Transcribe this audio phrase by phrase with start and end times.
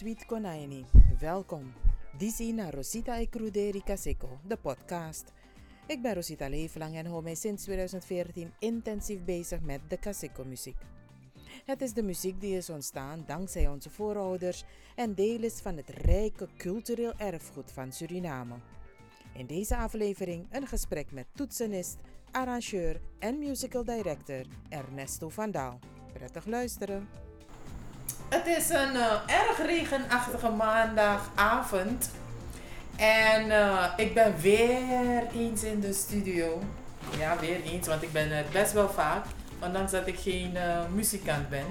[0.00, 0.84] Sweet Konaini.
[1.18, 1.72] Welkom.
[2.18, 5.32] Disi naar Rosita e Cruderi Caseco, de podcast.
[5.86, 10.76] Ik ben Rosita Leeflang en hou mij sinds 2014 intensief bezig met de Caseco muziek.
[11.64, 14.64] Het is de muziek die is ontstaan dankzij onze voorouders
[14.94, 18.54] en deel is van het rijke cultureel erfgoed van Suriname.
[19.34, 21.98] In deze aflevering een gesprek met toetsenist,
[22.30, 25.78] arrangeur en musical director Ernesto van Daal.
[26.12, 27.29] Prettig luisteren.
[28.30, 32.10] Het is een uh, erg regenachtige maandagavond.
[32.96, 36.62] En uh, ik ben weer eens in de studio.
[37.18, 39.24] Ja, weer eens, want ik ben het best wel vaak.
[39.62, 40.56] Ondanks dat ik geen
[40.94, 41.66] muzikant ben.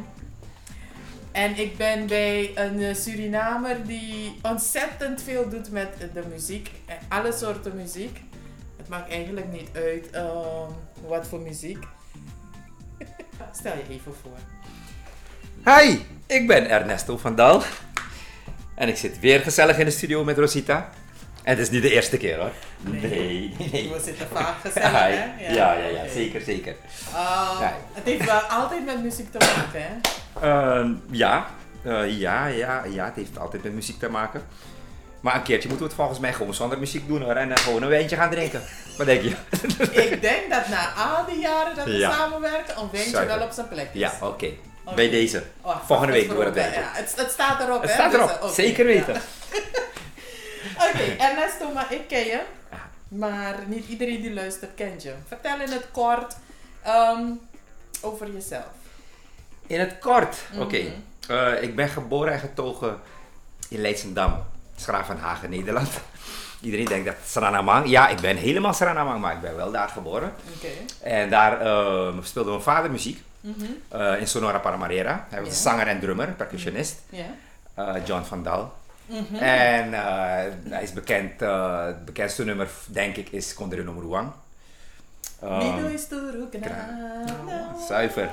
[1.32, 6.72] En ik ben bij een Surinamer die ontzettend veel doet met de muziek.
[7.08, 8.22] Alle soorten muziek.
[8.78, 10.10] Het maakt eigenlijk niet uit
[11.08, 11.84] wat voor muziek.
[13.60, 14.38] Stel je even voor.
[15.74, 16.00] Hi,
[16.30, 17.64] ik ben Ernesto van Dal.
[18.76, 20.90] En ik zit weer gezellig in de studio met Rosita.
[21.44, 22.52] En het is niet de eerste keer hoor.
[22.80, 23.70] Nee, nee.
[23.72, 23.90] nee.
[23.90, 25.08] We zitten vaak gezellig hè?
[25.08, 26.76] Ja, ja, ja, ja zeker, zeker.
[27.12, 27.74] Uh, ja.
[27.94, 30.82] Het heeft wel altijd met muziek te maken hè?
[30.82, 31.46] Uh, ja.
[31.86, 34.42] Uh, ja, ja, ja, het heeft altijd met muziek te maken.
[35.20, 37.36] Maar een keertje moeten we het volgens mij gewoon zonder muziek doen hoor.
[37.36, 38.62] En gewoon een wijntje gaan drinken.
[38.98, 39.36] Wat denk je?
[40.10, 42.12] ik denk dat na al die jaren dat we ja.
[42.12, 44.00] samenwerken, een wijntje wel op zijn plek is.
[44.00, 44.26] Ja, oké.
[44.26, 44.60] Okay.
[44.92, 44.96] Okay.
[44.96, 45.44] Bij deze.
[45.62, 46.74] Oh, Volgende week wordt het.
[46.74, 47.96] Ja, het, het, staat erop het hè?
[47.96, 48.54] staat erop, dus, okay.
[48.54, 49.14] zeker weten.
[49.14, 49.22] Ja.
[50.88, 52.42] Oké, okay, Ernesto, maar ik ken je.
[53.08, 55.14] Maar niet iedereen die luistert kent je.
[55.28, 56.36] Vertel in het kort
[56.88, 57.40] um,
[58.02, 58.68] over jezelf.
[59.68, 60.36] In het kort?
[60.54, 60.64] Oké.
[60.64, 60.82] Okay.
[60.82, 61.36] Mm -hmm.
[61.36, 63.00] uh, ik ben geboren en getogen
[63.70, 64.44] in Leidsendam.
[64.76, 65.90] Schraaf van Hagen, Nederland.
[66.62, 67.90] Iedereen denkt dat Saranamang.
[67.90, 70.34] Ja, ik ben helemaal Saranamang, maar ik ben wel daar geboren.
[70.58, 70.72] Okay.
[71.02, 73.24] En daar uh, speelde mijn vader muziek.
[73.40, 74.00] Mm -hmm.
[74.02, 75.28] uh, in Sonora Paramarera.
[75.30, 75.62] Hij was yeah.
[75.62, 77.00] zanger en drummer, percussionist.
[77.10, 77.26] Yeah.
[77.80, 78.74] Uh, John van Dal.
[79.06, 79.40] Mm -hmm.
[79.40, 79.94] En
[80.70, 84.32] hij is bekend, het bekendste nummer, denk ik, is Kondre Nomruang.
[85.44, 85.98] Um,
[87.88, 88.30] Zuiver.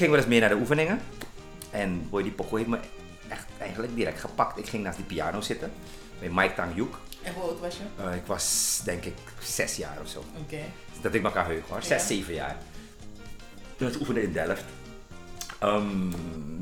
[0.00, 1.00] Ging wel eens mee naar de oefeningen.
[1.70, 2.78] En boy, die poko heeft me
[3.28, 4.58] echt eigenlijk direct gepakt.
[4.58, 5.72] Ik ging naast die piano zitten.
[6.18, 6.94] Bij Mike Tang Yuk.
[7.22, 8.04] En hoe oud was je?
[8.04, 10.18] Uh, ik was denk ik zes jaar of zo.
[10.18, 10.54] Oké.
[10.54, 10.72] Okay.
[11.00, 11.82] Dat ik me kan heugen hoor.
[11.82, 12.06] Zes, ja.
[12.06, 12.56] zeven jaar.
[13.76, 14.64] Toen ik oefende in Delft.
[15.62, 16.14] Um,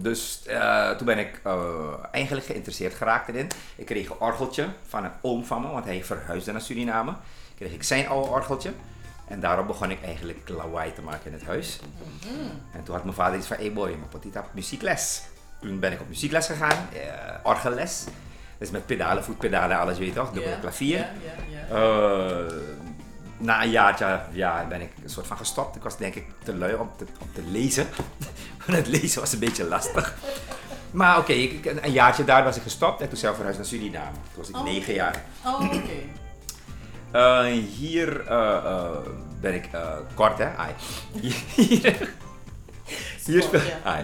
[0.03, 3.49] dus uh, toen ben ik uh, eigenlijk geïnteresseerd geraakt erin.
[3.77, 7.15] Ik kreeg een orgeltje van een oom van me, want hij verhuisde naar Suriname.
[7.57, 8.73] Kreeg ik zijn oude orgeltje.
[9.29, 11.81] En daarop begon ik eigenlijk lawaai te maken in het huis.
[11.83, 12.51] Mm -hmm.
[12.73, 15.23] En toen had mijn vader iets van, hey boy, mijn potita muziekles.
[15.61, 17.01] Toen ben ik op muziekles gegaan, uh,
[17.43, 18.05] orgelles.
[18.59, 20.99] Dus met pedalen, voetpedalen, alles weet je toch, dubbele yeah, klavier.
[20.99, 21.11] Yeah,
[21.71, 22.53] yeah, uh,
[23.37, 25.77] na een jaartje ja, ben ik een soort van gestopt.
[25.77, 27.87] Ik was denk ik te lui om te, om te lezen.
[28.65, 30.15] het lezen was een beetje lastig.
[30.91, 34.13] Maar oké, okay, een jaartje daar was ik gestopt en toen zelf verhuisd naar Suriname.
[34.13, 35.23] Toen was ik oh, negen jaar.
[35.45, 35.77] Oh, oké.
[35.77, 36.11] Okay.
[37.15, 37.45] Uh,
[37.77, 38.91] hier uh, uh,
[39.41, 39.69] ben ik
[40.15, 40.57] kort, hè?
[40.57, 40.73] Ai.
[41.21, 42.13] Hier,
[43.25, 44.03] hier speel, ai.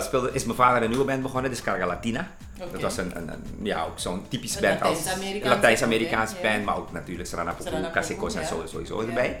[0.00, 2.30] speelde, is mijn vader een nieuwe band begonnen, Descarga Latina.
[2.56, 2.72] Okay.
[2.72, 4.98] Dat was een, een, een ja, ook zo'n typische band als
[5.42, 6.66] Latijns-Amerikaanse okay, band, yeah.
[6.66, 9.08] maar ook natuurlijk Sarana Popo, Casicos en zo, sowieso yeah.
[9.08, 9.40] erbij.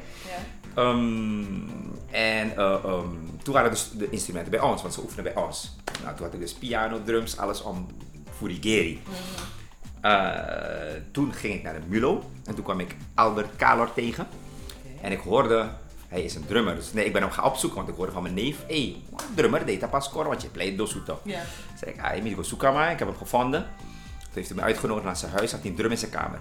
[0.74, 0.88] Yeah.
[0.88, 1.70] Um,
[2.10, 5.76] en um, toen waren dus de instrumenten bij ons, want ze oefenen bij ons.
[6.02, 7.86] Nou, toen had ik dus piano, drums, alles om
[8.36, 9.00] Furigeri.
[9.04, 9.56] Mm -hmm.
[10.04, 10.30] Uh,
[11.12, 14.26] toen ging ik naar de Mulo en toen kwam ik Albert Kalor tegen.
[14.26, 15.04] Okay.
[15.04, 15.68] En ik hoorde,
[16.08, 18.22] hij is een drummer, dus nee, ik ben hem gaan opzoeken, want ik hoorde van
[18.22, 18.96] mijn neef, hé, hey,
[19.34, 21.20] drummer, deed dat pas want je pleit dosuto.
[21.22, 21.40] Yeah.
[21.78, 23.66] Zei ik, ah, ik moet zoeken maar, ik heb hem gevonden.
[24.18, 26.38] Toen heeft hij me uitgenodigd naar zijn huis, had hij een drum in zijn kamer.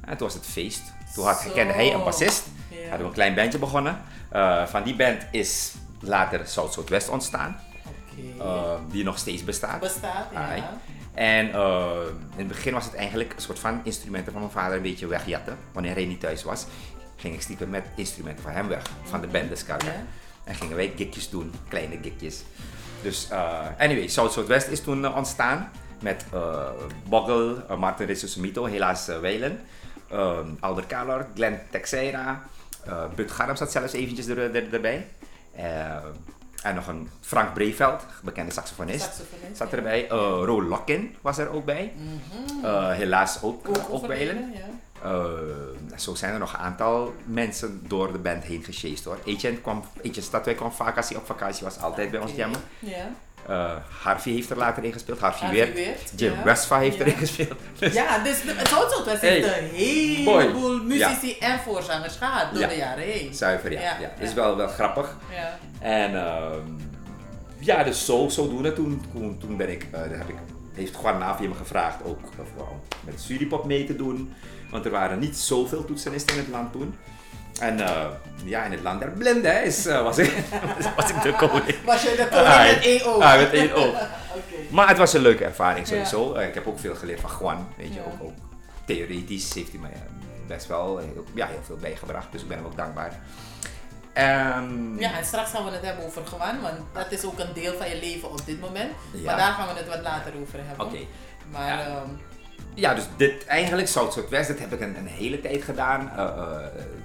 [0.00, 0.82] En toen was het feest.
[1.14, 2.80] Toen had, kende hij een bassist, yeah.
[2.80, 4.00] hadden we een klein bandje begonnen.
[4.32, 7.60] Uh, van die band is later South Southwest ontstaan.
[8.12, 8.46] Okay.
[8.46, 9.80] Uh, die nog steeds bestaat.
[9.80, 10.80] Bestaat, ja.
[11.14, 11.90] En uh,
[12.32, 15.06] in het begin was het eigenlijk een soort van instrumenten van mijn vader een beetje
[15.06, 15.56] wegjatten.
[15.72, 16.66] Wanneer hij niet thuis was,
[17.16, 19.86] ging ik stiekem met instrumenten van hem weg, van de band Descarga.
[19.86, 19.96] Yeah.
[20.44, 22.42] En gingen wij gigjes doen, kleine gigjes.
[23.02, 25.70] Dus uh, anyway, South Southwest is toen uh, ontstaan
[26.00, 26.24] met
[27.08, 29.60] Bogle, uh, Martin Resusumito, helaas Weilen,
[30.60, 32.42] Albert Kalor, Glenn Texeira,
[32.88, 35.06] uh, Bud Garm zat zelfs eventjes er, er, erbij.
[36.62, 39.76] En nog een Frank Breveld, bekende saxofonist, Saxofonist, zat ja.
[39.76, 40.04] erbij.
[40.04, 41.92] Uh, Ro Lockin was er ook bij.
[42.62, 45.08] Eh, helaas ook, ook, bij overleden, ja.
[45.08, 49.18] eh, zo zijn er nog een aantal mensen door de band heen gesjeest hoor.
[49.26, 52.40] Agent kwam, Agent Statwijk kwam vaak als hij op vakantie was, altijd bij ons Oké,
[52.40, 52.60] jammen.
[52.78, 53.10] Ja.
[53.48, 53.72] Eh,
[54.02, 55.50] Harvey heeft er later in gespeeld, Harvey.
[55.50, 56.42] Weert, Jim ja.
[56.42, 57.04] Westphal heeft Ja.
[57.04, 57.58] erin gespeeld.
[57.78, 62.68] Dus- Ja, dus de- het Houtsot West heeft een heleboel muzici en voorzangers gehad door
[62.68, 63.34] de jaren heen.
[63.34, 63.80] Zuiver, ja.
[63.80, 64.10] Ja, ja.
[64.18, 65.16] Is wel, wel grappig.
[65.30, 65.58] Ja.
[65.80, 66.58] En ehm,
[67.58, 70.36] ja, dus zo, zodoende toen, toen, toen ben ik, eh, daar heb ik,
[70.74, 74.32] heeft Juan Navi me gevraagd ook of, om met Suripop mee te doen.
[74.70, 76.94] Want er waren niet zoveel toetsenisten in het land toen.
[77.60, 78.06] En eh,
[78.44, 80.32] ja, in het land der blinden is, eh, was, ik,
[80.96, 81.84] was ik de koning.
[81.84, 83.22] Was je de koning Ah, met één oog?
[83.22, 83.86] ah, met één oog.
[84.36, 84.56] Oké.
[84.70, 86.34] Maar het was een leuke ervaring sowieso.
[86.34, 87.68] Eh, ik heb ook veel geleerd van Juan.
[87.76, 88.00] Weet je, Ja.
[88.06, 88.32] ook, ook
[88.84, 89.94] theoretisch heeft hij me eh,
[90.46, 92.26] best wel heel, ja, heel veel bijgebracht.
[92.32, 93.18] Dus ik ben hem ook dankbaar.
[94.12, 97.52] Ehm, Ja, en straks gaan we het hebben over gewoon, want dat is ook een
[97.54, 98.90] deel van je leven op dit moment.
[99.12, 99.22] Ja.
[99.24, 100.86] Maar daar gaan we het wat later over hebben.
[100.86, 100.98] Oké.
[101.50, 102.02] Maar Ja.
[102.74, 106.10] Ja, dus dit eigenlijk South Southwest, dat heb ik een, een hele tijd gedaan.
[106.16, 106.56] Eh, eh,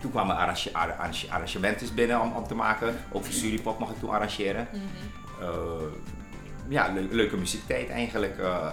[0.02, 2.98] toen kwamen arrange, arra- arrange- arrangementen binnen om, om te maken.
[3.12, 4.68] Ook voor Suripop mag ik toen arrangeren.
[5.42, 5.48] Eh,
[6.68, 8.38] ja, le- leuke muziektijd eigenlijk.
[8.40, 8.72] Eh,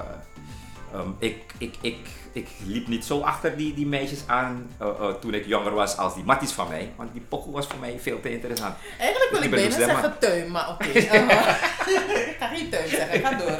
[0.92, 1.96] ehm, ik, ik, ik,
[2.32, 4.70] ik liep niet zo achter die, die meisjes aan
[5.20, 6.92] toen ik jonger was als die matties van mij.
[6.96, 8.74] Want die pokoe was voor mij veel te interessant.
[8.98, 10.86] eigenlijk wil Ik ik bijna dus zeggen tuin, maar oké.
[12.30, 13.58] ik ga geen tuin zeggen, ga door.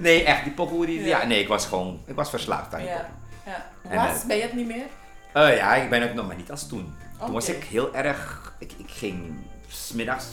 [0.06, 1.20] Nee, echt, die pokoe, die, Ja.
[1.20, 1.26] ja.
[1.26, 2.96] nee, ik was gewoon, ik was verslaafd aan die Ja.
[2.96, 3.96] pokoe.
[3.96, 4.06] Ja.
[4.12, 4.86] Was, eh, ben je het niet meer?
[5.32, 6.94] Eh, ja, ik ben het nog maar niet als toen.
[7.24, 8.52] Toen was ik heel erg.
[8.58, 9.32] Ik, ik ging
[9.68, 10.26] smiddags,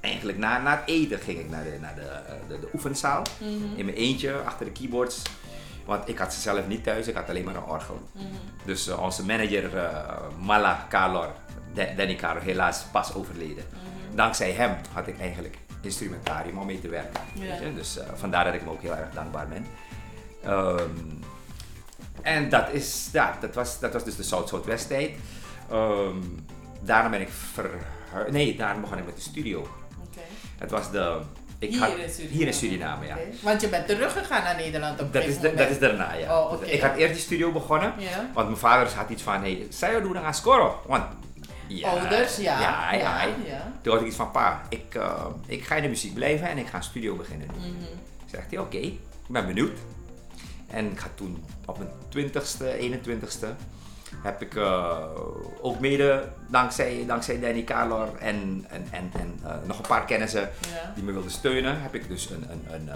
[0.00, 3.22] eigenlijk na, na het eten, ging ik naar de, naar de, eh, de, de oefenzaal.
[3.40, 3.50] Mhm.
[3.76, 5.22] In mijn eentje achter de keyboards.
[5.84, 8.00] Want ik had ze zelf niet thuis, ik had alleen maar een orgel.
[8.12, 8.24] Mhm.
[8.64, 11.28] Dus onze manager eh, Mala Kalor,
[11.74, 13.64] Da- Danny Kalor, helaas pas overleden.
[13.70, 14.16] Mhm.
[14.16, 17.20] Dankzij hem had ik eigenlijk instrumentarium om mee te werken.
[17.34, 17.40] Ja.
[17.40, 17.74] Weet je?
[17.74, 19.66] Dus eh, vandaar dat ik hem ook heel erg dankbaar ben.
[20.44, 20.90] Ehm,
[22.22, 25.10] en dat, is, ja, dat, was, dat was dus de South-Southwest tijd.
[25.70, 26.16] Ehm,
[26.80, 28.30] daarna ben ik verhuisd.
[28.32, 29.60] Nee, daarna begon ik met de studio.
[29.60, 30.20] Oké.
[30.58, 31.20] Het was de.
[31.58, 32.36] Ik Hier had- in Suriname?
[32.36, 33.16] Hier in Suriname, ja.
[33.42, 36.40] Want je bent teruggegaan naar Nederland op Dat is, de, dat is daarna, ja.
[36.40, 36.62] Oh.
[36.66, 37.94] Ik had eerst die studio begonnen.
[38.34, 40.72] Want mijn vader had iets van, hey, je doen gaan scoren?
[40.86, 41.04] Want,
[41.66, 42.60] ja, Ouders, ja.
[42.60, 43.22] Ja, ja.
[43.46, 43.72] ja.
[43.82, 46.58] Toen had ik iets van, pa, ik, eh, ik ga in de muziek blijven en
[46.58, 47.70] ik ga een studio beginnen doen.
[47.70, 47.84] Mhm.
[48.26, 49.78] Zegt hij, oké, ik ben benieuwd.
[50.70, 51.90] En ik ga toen op mijn
[52.30, 53.46] 20ste, 21ste,
[54.22, 55.04] heb ik eh,
[55.60, 60.40] ook mede dankzij, dankzij Danny Kalor en, en, en, en eh, nog een paar kennissen
[60.40, 60.92] Ja.
[60.94, 62.88] die me wilden steunen, heb ik dus een, een, een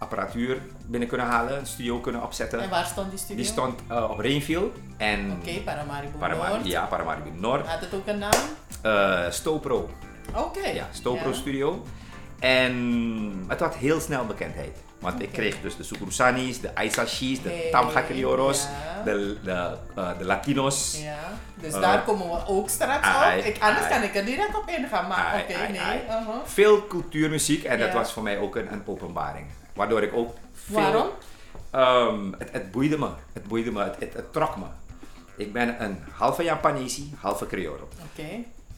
[0.00, 2.60] apparatuur binnen kunnen halen, een studio kunnen opzetten.
[2.60, 3.36] En waar stond die studio?
[3.36, 6.66] Die stond eh, op Rainfield en Oké, Paramaribo Paramari- Noord.
[6.66, 7.66] ja, Paramaribo Noord.
[7.66, 8.30] Had het ook een naam?
[8.82, 9.90] Eh, Stopro,
[10.36, 10.66] Oké.
[10.68, 11.34] ja, Stopro Ja.
[11.34, 11.84] Studio.
[12.40, 14.76] En het had heel snel bekendheid.
[14.98, 19.02] Want ik kreeg dus de Sukurusanis, de Aisashis, de Hey, ja.
[19.04, 21.00] de, de, eh, de Latino's.
[21.02, 21.16] Ja,
[21.54, 23.44] dus daar komen we ook straks ai, op.
[23.44, 23.90] Ik, anders ai.
[23.92, 26.00] kan ik er direct op ingaan, maar oké, nee.
[26.06, 26.28] uh-huh.
[26.44, 29.46] Veel cultuurmuziek en dat was voor mij ook een, een openbaring.
[29.80, 30.74] Waardoor ik ook veel...
[30.80, 31.08] Waarom?
[31.70, 33.08] Ehm, het, het boeide me.
[33.32, 33.82] Het boeide me.
[33.82, 34.64] Het, het, het trok me.
[35.36, 37.82] Ik ben een halve Japanese, halve Creole.
[38.12, 38.28] Oké.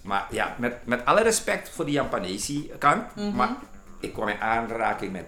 [0.02, 3.36] Maar ja, met, met alle respect voor die Japanese kant, Mhm.
[3.36, 3.56] maar
[4.00, 5.24] ik kwam in aanraking met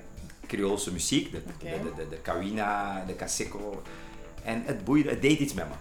[0.47, 3.83] Creoolse muziek, de, de, de, kawina, de kaseko.
[4.45, 5.75] En het boeide, het deed iets met me.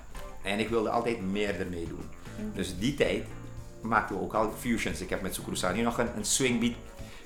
[0.49, 2.09] En ik wilde altijd meer ermee doen.
[2.53, 3.23] Dus die tijd
[3.81, 5.01] maakten we ook al fusions.
[5.01, 6.73] Ik heb met Sukrusani nog een, een swingbeat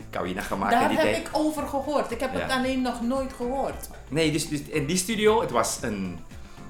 [0.09, 1.27] kawina gemaakt in Daar die heb tijd.
[1.27, 2.11] ik over gehoord.
[2.11, 3.89] Ik heb het alleen nog nooit gehoord.
[4.09, 6.19] Nee, dus, dus in die studio, het was een,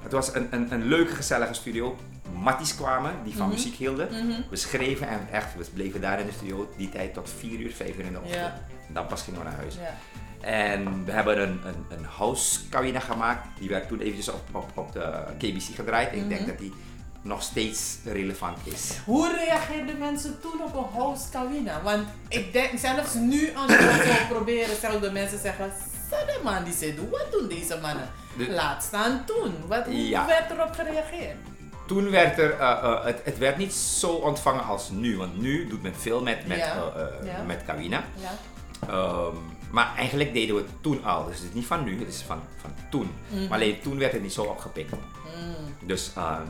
[0.02, 1.96] het was een, een, een leuke, gezellige studio.
[2.34, 3.54] Matties kwamen die van Mhm.
[3.54, 4.08] muziek hielden.
[4.10, 4.40] Mhm.
[4.50, 7.72] We schreven en echt, we bleven daar in de studio die tijd tot 4 uur,
[7.72, 8.34] 5 uur in de ochtend.
[8.34, 8.60] Ja.
[8.88, 9.74] Dan pas gingen we naar huis.
[9.74, 9.94] Ja.
[10.40, 13.46] En we hebben een, een, een house kawina gemaakt.
[13.58, 16.12] Die werd toen eventjes op, op, op de KBC gedraaid.
[16.12, 16.48] Ik denk Mhm.
[16.50, 16.72] dat die
[17.22, 18.90] nog steeds relevant is.
[19.04, 21.82] Hoe reageerden mensen toen op een house kawina?
[21.82, 25.72] Want ik denk zelfs nu als je dat zou proberen, zouden mensen zeggen,
[26.10, 28.10] "Zet man die zit, wat doen deze mannen?
[28.36, 29.54] De- Laat staan toen.
[29.66, 31.36] Wat, hoe werd erop gereageerd?
[31.86, 35.16] Toen werd er, eh, eh, het, het werd niet zo ontvangen als nu.
[35.16, 36.74] Want nu doet men veel met, met, Ja.
[36.96, 37.42] eh, Ja.
[37.46, 38.04] met kawina.
[39.70, 41.24] Maar eigenlijk deden we het toen al.
[41.26, 43.10] Dus het is niet van nu, het is van, van toen.
[43.28, 43.40] Mhm.
[43.48, 44.90] Maar alleen toen werd het niet zo opgepikt.
[44.92, 45.86] Mm.
[45.88, 46.42] Dus ehm,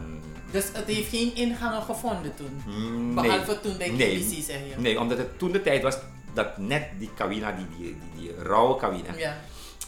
[0.50, 2.62] Dus het heeft geen ingangen gevonden toen?
[2.66, 4.16] mm, Behalve toen bij Nee.
[4.18, 4.74] KBC zeg je?
[4.76, 5.96] Nee, omdat het toen de tijd was
[6.34, 9.36] dat net die kawina, die, die, die, die rauwe kawina, Ja.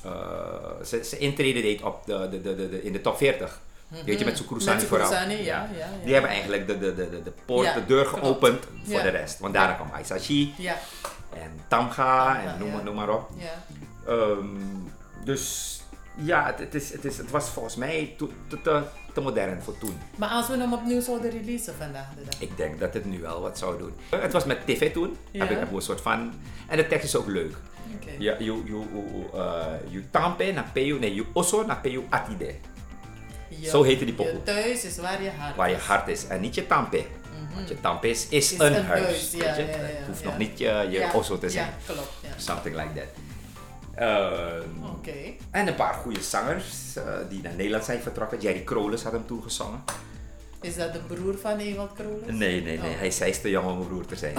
[0.04, 3.60] eh, ze, ze intreden deed op de, de, de, de, in de top 40.
[4.04, 5.12] Weet je, met Met vooral.
[5.12, 5.88] Ja, ja, ja.
[6.04, 9.38] Die hebben eigenlijk de, de, de, de, de poort, de deur geopend voor de rest.
[9.38, 10.76] Want daarna kwam Aisachi Ja,
[11.34, 12.74] en Tamga en noem, ja.
[12.74, 13.30] maar- noem maar op.
[13.36, 13.62] ja.
[14.06, 14.46] Ehm,
[15.24, 15.74] dus
[16.16, 18.28] ja, het, het, is, het, is, het was volgens mij te,
[18.62, 18.82] te,
[19.14, 19.98] te modern voor toen.
[20.16, 22.40] Maar als we hem opnieuw zouden releasen vandaag de dag.
[22.40, 23.92] Ik denk dat het nu wel wat zou doen.
[24.10, 25.16] Het was met tv toen.
[25.30, 25.40] Ja.
[25.40, 26.32] Heb ik heb een soort van.
[26.68, 27.54] En de tekst is ook leuk.
[28.02, 28.10] Oké.
[28.18, 28.84] Ja, you, you,
[29.34, 32.54] uh, you tampe na peu, nee, you osso na peu atide.
[33.48, 34.42] Je- Zo heette die Je pokoe.
[34.42, 35.82] thuis is waar je hart Waar je is.
[35.82, 37.04] hart is en niet je tampe.
[37.54, 39.02] Want je is, een, een huis.
[39.02, 39.62] huis, ja, weet je?
[39.72, 41.66] Het hoeft nog niet je, je Ja, osso te zijn.
[41.66, 42.10] Ja, klopt.
[42.22, 42.28] Ja.
[42.36, 43.08] Something like that.
[43.94, 45.12] Ehm, Oké.
[45.50, 48.40] En een paar goede zangers eh, die naar Nederland zijn vertrokken.
[48.40, 49.84] Jerry Kroles had hem toen gezongen.
[50.60, 52.26] Is dat de broer van Ewald Krolis?
[52.26, 52.90] Nee, nee, nee.
[52.90, 52.98] Oh.
[52.98, 54.34] Hij zei is te jong om een broer te zijn.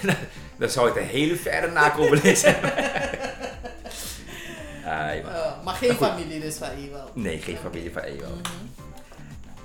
[0.58, 2.56] Dan zou het een hele verre nakomeling zijn.
[4.86, 5.34] Man.
[5.34, 7.16] Oh, maar geen familie dus van Ewald.
[7.16, 8.42] Nee, geen familie van Ewald.
[8.42, 8.85] Mhm.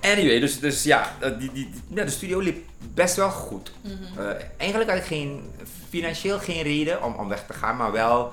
[0.02, 3.72] Anyway, dus, dus ja, eh, die, die, ja, de studio liep best wel goed.
[4.18, 4.26] Eh,
[4.58, 5.52] eigenlijk had ik geen,
[5.90, 8.32] financieel geen reden om, om weg te gaan, maar wel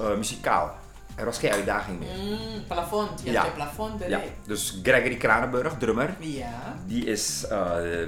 [0.00, 0.74] eh, muzikaal.
[1.14, 2.16] Er was geen uitdaging meer.
[2.18, 3.20] Mm, plafond.
[3.24, 3.44] Je Ja.
[3.44, 6.76] plafond Ja, dus Gregory Kranenburg, drummer, Ja.
[6.86, 7.44] die is,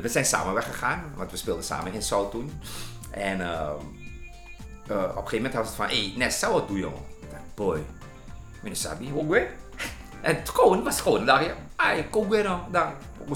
[0.01, 2.61] we zijn samen weggegaan, want we speelden samen in Soul toen.
[3.11, 3.81] En op
[4.89, 7.03] een gegeven moment had het van, hé, hey, Nes, zou wat doen jongen?
[7.21, 7.83] Ik dacht, boy,
[8.63, 9.49] meneer Sabi, hoe weer?
[10.21, 11.55] En het gewoon, was gewoon, dacht je,
[11.93, 12.61] ah, ik kom weer dan,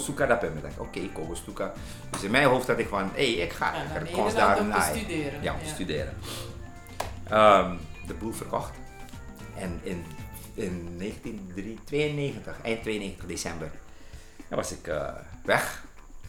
[0.01, 1.73] zoek dat Ik oké, ik kom zoeken.
[2.11, 4.65] Dus in mijn hoofd had ik van, hé, hey, ik ga, Ja, ik kans daar
[4.65, 5.43] naar- studeren.
[5.43, 5.73] Ja, om te Ja.
[5.73, 6.17] studeren.
[7.29, 7.77] Ehm,
[8.07, 8.71] de boel verkocht.
[9.59, 10.05] En in,
[10.55, 13.71] in 1992, eind 92 december,
[14.49, 15.09] dan was ik eh,
[15.45, 15.83] weg.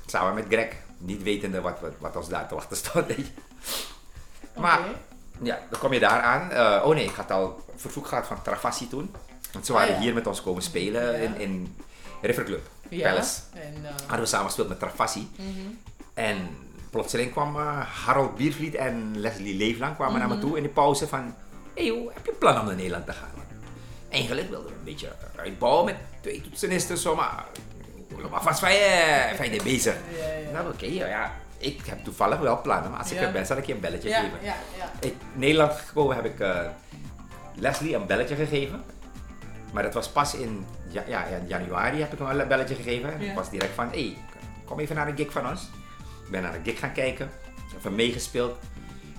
[0.06, 0.68] Samen met Greg.
[0.98, 3.08] Niet wetende wat, wat, wat ons daar te wachten stond.
[4.58, 4.90] Maar Oké.
[5.42, 6.52] ja, dan kom je daar aan.
[6.52, 9.16] Eh, oh nee, ik had al verzoek gehad van Travassi toen.
[9.52, 10.00] Want ze Ah, waren ja.
[10.00, 11.76] hier met ons komen spelen in, in
[12.22, 12.62] River Club.
[12.90, 13.10] Ja.
[13.10, 13.40] Palace.
[13.54, 15.30] En, eh, Hadden we samen gespeeld met Travassi.
[15.36, 15.48] mhm.
[16.14, 16.38] En
[16.90, 20.44] plotseling kwam eh, Harold Biervliet en Leslie Leeflang kwamen naar me Mhm.
[20.44, 21.20] toe in de pauze van...
[21.74, 23.30] Hé hey, joh, heb je plan om naar Nederland te gaan?
[24.10, 27.46] Eigenlijk wilden we een beetje uitbouwen met twee toetsenisten, zo maar...
[28.32, 29.96] Maar vast van je, van je bezig.
[30.20, 30.52] Ja, ja.
[30.52, 33.58] Nou oké, ja, ja, ik heb toevallig wel plannen, maar als ik er ben zal
[33.58, 34.30] ik je een belletje geven.
[34.42, 34.92] ja, ja.
[35.00, 36.60] In Nederland gekomen heb ik eh,
[37.56, 38.84] Leslie een belletje gegeven.
[39.72, 43.14] Maar dat was pas in ja, ja, in januari heb ik hem een belletje gegeven.
[43.14, 43.30] En Ja.
[43.30, 44.18] ik was direct van, hé, hey,
[44.66, 45.62] kom even naar een gig van ons.
[46.26, 47.30] Ik ben naar een gig gaan kijken.
[47.78, 48.58] Even meegespeeld.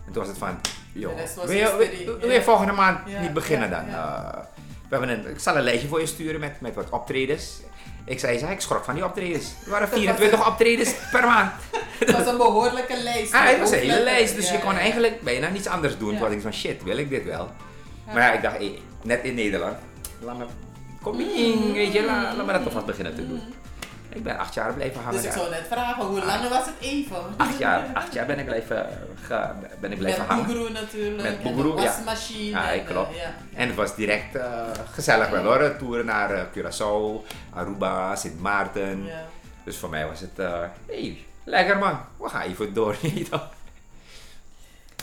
[0.06, 0.60] En toen was het van,
[0.92, 1.12] joh,
[1.44, 3.88] wil je, wil, je volgende maand niet beginnen dan?
[3.88, 4.38] Eh,
[4.88, 7.60] we hebben een, ik zal een lijstje voor je sturen met, met wat optredens.
[8.04, 9.52] Ik zei, zei, ik schrok van die optredens.
[9.64, 11.52] Er waren 24 optredens per maand.
[11.98, 13.34] Het was een behoorlijke lijst.
[13.34, 14.78] Ah, het was een hele lijst, dus Ja, je kon ja.
[14.78, 16.08] eigenlijk bijna niets anders doen.
[16.10, 17.50] Toen had ik van shit, wil ik dit wel?
[18.06, 19.76] Maar ja, ik dacht, hey, net in Nederland,
[20.20, 20.44] laat me,
[21.02, 23.40] kom in, weet je, laat, laat me dat toch wat beginnen te doen.
[24.12, 25.38] Ik ben acht jaar blijven hangen Dus ik daar.
[25.38, 27.16] zou net vragen, hoe lang was het even?
[27.36, 28.86] Acht jaar, acht jaar ben ik blijven,
[29.22, 30.72] ga- ben ik blijven Met hangen.
[30.72, 31.22] Natuurlijk.
[31.22, 31.86] Met en Boegeroe, de ja.
[31.88, 32.50] wasmachine.
[32.50, 33.10] Ja, klopt.
[33.10, 33.34] eh, ja.
[33.54, 34.62] En het was direct eh,
[34.92, 35.76] gezellig wel hoor.
[35.76, 39.04] Toeren naar eh, Curaçao, Aruba, Sint Maarten.
[39.64, 42.96] Dus voor mij was het, eh hey, lekker man, we gaan even door.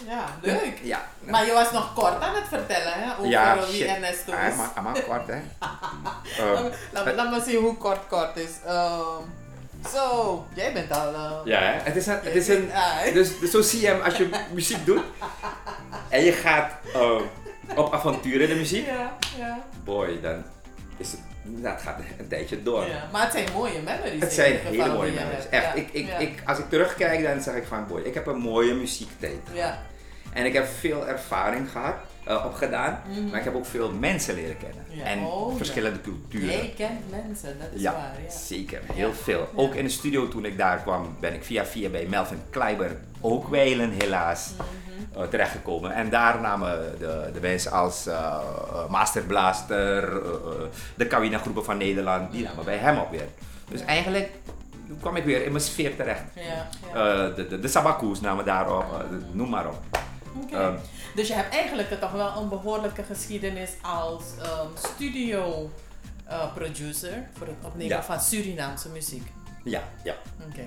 [0.06, 0.80] ja, leuk.
[0.84, 1.02] Ja.
[1.20, 3.88] Maar je was nog kort aan het vertellen hè, over Ja, wie shit.
[3.88, 4.56] Ernesto is.
[4.56, 5.40] maar, maar kort hè.
[6.54, 8.50] Laat me- laat, me- laat me zien hoe kort kort is.
[8.66, 9.22] Ehm,
[9.94, 11.14] Zo, jij bent al...
[11.14, 11.80] eh, Ja, hè?
[11.84, 14.30] het is een, het is een Ah, dus, dus zo zie je hem als je
[14.54, 15.04] muziek doet
[16.10, 17.12] en je gaat eh,
[17.76, 18.86] op avonturen in de muziek.
[18.86, 19.60] Ja, ja.
[19.84, 20.44] Boy, dan
[20.98, 22.86] is het, dat gaat een tijdje door.
[22.88, 23.10] ja.
[23.12, 24.22] Maar het zijn mooie memories.
[24.22, 25.50] Het zijn hele mooie memories.
[25.50, 26.18] Echt, Ja, ik, ik, ja.
[26.18, 29.40] ik, als ik terugkijk dan zeg ik van boy, ik heb een mooie muziektijd.
[29.54, 29.80] Ja.
[30.34, 33.28] En ik heb veel ervaring gehad, eh, opgedaan, Mhm.
[33.30, 34.86] maar ik heb ook veel mensen leren kennen.
[35.06, 36.48] En oh, verschillende culturen.
[36.48, 37.94] Jij kent mensen, dat is waar.
[38.26, 38.30] Ja.
[38.30, 38.82] zeker.
[38.94, 39.50] Heel veel.
[39.56, 42.98] Ook in de studio toen ik daar kwam, ben ik via via bij Melvin Kleiber
[43.22, 44.87] ook wijlen helaas Mhm.
[45.30, 45.92] Terechtgekomen.
[45.94, 51.38] En daar namen de, de mensen als eh, eh, Master Blaster, eh, eh, de Kawina
[51.38, 53.28] groepen van Nederland, die namen bij hem op weer.
[53.70, 54.30] Dus eigenlijk
[54.88, 56.22] toen kwam ik weer in mijn sfeer terecht.
[56.36, 56.42] Ja,
[56.94, 57.26] ja.
[57.28, 59.00] Eh, de, de, de Sabakoes namen daarop, eh,
[59.32, 59.80] noem maar op.
[61.16, 65.70] Dus je hebt eigenlijk toch wel een behoorlijke geschiedenis als ehm, studio
[66.26, 68.04] eh, producer voor het opnemen Ja.
[68.04, 69.32] van Surinaamse muziek.
[69.64, 70.14] Ja, ja.
[70.50, 70.62] Oké.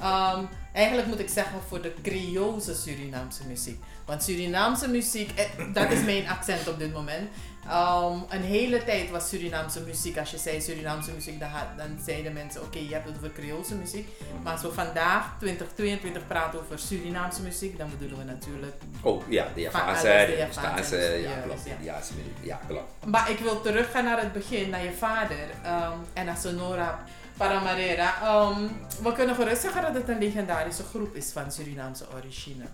[0.00, 3.82] Ehm, eigenlijk moet ik zeggen voor de Creoolse Surinaamse muziek.
[4.04, 7.28] Want Surinaamse muziek, eh, dat is mijn accent op dit moment.
[7.68, 11.98] Ehm, een hele tijd was Surinaamse muziek, als je zei Surinaamse muziek, dan, had- dan
[12.04, 14.08] zeiden mensen: oké, je hebt het over Creoolse muziek.
[14.42, 18.74] Maar als we vandaag, 2022, praten over Surinaamse muziek, dan bedoelen we natuurlijk.
[19.02, 21.60] Oh ja, de Javaanse, de Javaanse ja klopt.
[21.66, 21.74] ja.
[21.80, 23.06] Ja, is- ja, klopt.
[23.06, 27.04] Maar ik wil teruggaan naar het begin, naar je vader ehm, en naar Sonora
[27.36, 28.14] Paramarera.
[28.22, 28.60] Ehm,
[29.02, 32.64] we kunnen gerust zeggen dat het een legendarische groep is van Surinaamse origine.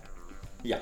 [0.61, 0.79] Ja.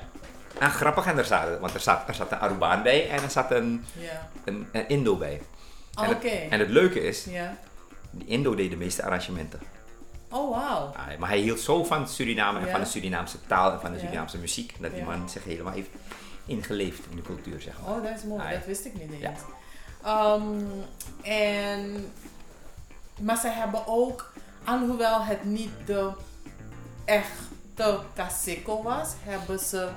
[0.58, 3.30] En grappig, en er zat, want er zat, er zat een Arubaan bij en er
[3.30, 4.28] zat een, Ja.
[4.44, 5.40] een, een Indo bij.
[5.94, 6.28] En, Oké.
[6.28, 7.56] het, en het leuke is, Ja.
[8.10, 9.60] die Indo deed de meeste arrangementen.
[10.30, 10.92] Oh, wauw.
[10.96, 12.70] Ah, maar hij hield zo van Suriname en Ja.
[12.70, 13.98] van de Surinaamse taal en van de.
[13.98, 15.88] Surinaamse muziek, dat die man zich helemaal heeft
[16.46, 17.96] ingeleefd in de cultuur, zeg maar.
[17.96, 18.42] Oh, dat is mooi.
[18.42, 18.50] Ah.
[18.50, 19.38] Dat wist ik niet eens.
[20.04, 20.42] Ehm,
[21.22, 22.12] en,
[23.22, 24.32] maar ze hebben ook,
[24.64, 26.10] alhoewel het niet de
[27.04, 29.88] echte Kaseko was, hebben ze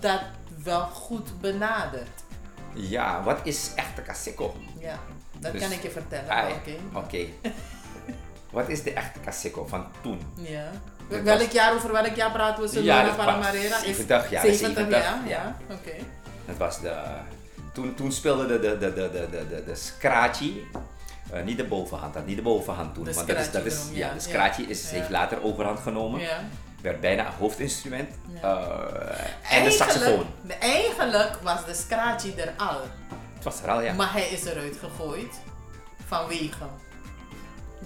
[0.00, 0.20] dat
[0.62, 2.08] wel goed benaderd.
[2.74, 4.54] Ja, wat is echte Kaseko?
[4.78, 4.98] Ja,
[5.38, 6.54] dat Dus- kan ik je vertellen.
[6.54, 6.76] Oké.
[6.92, 7.26] Oké.
[8.50, 10.20] wat is de echte Kaseko van toen?
[10.34, 10.70] Ja.
[11.08, 12.82] Dat Welk was- jaar, over welk jaar praten we?
[12.82, 13.54] Ja, Sonora dat?
[13.54, 15.20] Is 70 jaar, 70 70, jaar, ja.
[15.26, 15.56] ja.
[15.74, 15.92] Oké.
[16.44, 17.02] Het was de,
[17.72, 20.52] toen, toen speelde de, de, de, de, de, de, de, de scratchy,
[21.30, 23.04] eh, niet de bovenhand, dat niet de bovenhand toen.
[23.04, 24.18] De want dat is, dat is, ja, ja.
[24.18, 26.20] scratchy is, heeft later overhand genomen.
[26.20, 26.40] Ja.
[26.80, 28.10] Werd bijna een hoofdinstrument.
[28.42, 30.26] Eh, en de saxofoon.
[30.58, 32.80] Eigenlijk was de scratchy er al.
[33.34, 33.92] Het was er al, ja.
[33.92, 35.34] Maar hij is eruit gegooid
[36.06, 36.64] vanwege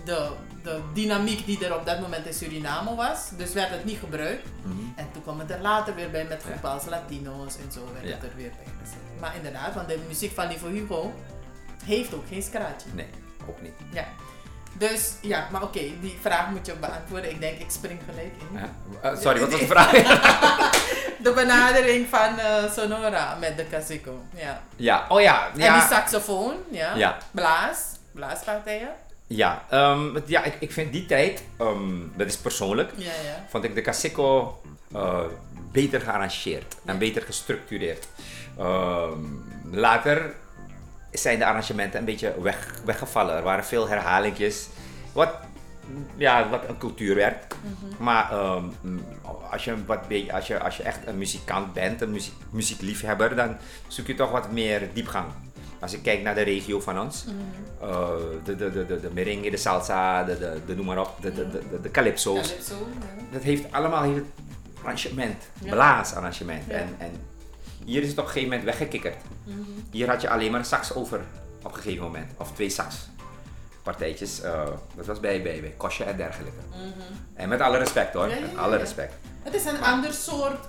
[0.04, 0.28] de,
[0.62, 3.30] de dynamiek die er op dat moment in Suriname was.
[3.36, 4.48] Dus werd het niet gebruikt.
[4.62, 4.78] Mhm.
[4.96, 8.06] En toen kwam het er later weer bij met groepen als Latino's en zo werd
[8.06, 8.14] Ja.
[8.14, 9.20] het er weer bij gezet.
[9.20, 11.12] Maar inderdaad, want de muziek van Livo Hugo
[11.84, 12.88] heeft ook geen scratchy.
[12.92, 13.06] Nee,
[13.48, 13.72] ook niet.
[13.92, 14.04] Ja.
[14.72, 17.30] Dus ja, maar oké, die vraag moet je beantwoorden.
[17.30, 18.58] Ik denk, ik spring gelijk in.
[18.58, 18.70] Ja.
[19.10, 19.90] Eh, sorry, wat was de vraag?
[21.22, 24.22] De benadering van eh, Sonora met de Casico.
[24.34, 24.62] Ja.
[24.76, 25.46] ja, oh ja.
[25.46, 26.94] En die Ja, saxofoon, ja.
[26.94, 27.16] Ja.
[27.30, 27.78] Blaas,
[28.12, 28.88] blaaspartijen.
[29.26, 33.44] ja, ehm, ja ik, ik vind die tijd, ehm, dat is persoonlijk, Ja, ja.
[33.48, 34.60] vond ik de Casico
[34.94, 35.20] eh,
[35.72, 36.98] beter gearrangeerd en Ja.
[36.98, 38.06] beter gestructureerd.
[38.58, 39.18] Ehm,
[39.70, 40.34] later
[41.12, 43.36] zijn de arrangementen een beetje weg, weggevallen.
[43.36, 44.66] Er waren veel herhalingjes.
[45.12, 45.30] Wat,
[46.16, 47.54] ja, wat een cultuur werd.
[47.62, 48.02] Mhm.
[48.02, 48.64] Maar ehm,
[49.50, 50.00] als, je wat,
[50.32, 54.30] als, je, als je echt een muzikant bent, een muziek, muziekliefhebber, dan zoek je toch
[54.30, 55.26] wat meer diepgang.
[55.80, 57.90] Als ik kijk naar de regio van ons, Mhm.
[57.90, 58.08] eh,
[58.44, 61.32] de, de, de, de, de merengue, de salsa, de, de, de noem maar op, de,
[61.34, 62.48] de, de, de, de calypso's.
[62.48, 63.22] Calypso, ja.
[63.32, 64.24] Dat heeft allemaal heeft
[64.82, 65.70] arrangement, Ja.
[65.70, 66.62] blaasarrangement.
[66.68, 66.74] Ja.
[66.74, 67.10] En, en
[67.90, 69.16] hier is het op een gegeven moment weggekikkerd.
[69.44, 69.60] Mhm.
[69.90, 71.20] Hier had je alleen maar een sax over
[71.62, 74.40] op een gegeven moment, of twee saxpartijtjes.
[74.40, 74.64] eh
[74.96, 76.58] dat was bij, bij, bij Kosje en dergelijke.
[76.70, 77.00] Mhm.
[77.34, 79.14] En met alle respect hoor, Ja, ja, met ja, alle respect.
[79.42, 80.64] Het is een ander soort